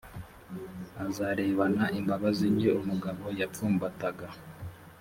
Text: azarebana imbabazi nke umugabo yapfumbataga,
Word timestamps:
azarebana 1.05 1.85
imbabazi 1.99 2.45
nke 2.55 2.69
umugabo 2.81 3.23
yapfumbataga, 3.39 4.27